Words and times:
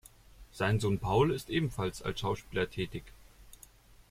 Sein 0.51 0.79
Sohn 0.79 0.97
Paul 0.97 1.29
ist 1.31 1.51
ebenfalls 1.51 2.01
als 2.01 2.21
Schauspieler 2.21 2.67
tätig. 2.67 3.03